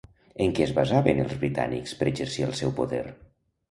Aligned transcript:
En 0.45 0.55
què 0.59 0.63
es 0.67 0.73
basaven 0.77 1.23
els 1.25 1.37
britànics 1.45 1.97
per 2.03 2.11
exercir 2.15 2.51
el 2.51 2.61
seu 2.65 2.79
poder? 2.85 3.09